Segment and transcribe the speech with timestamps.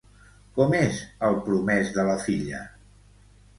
[0.55, 2.65] Com és el promès de la filla?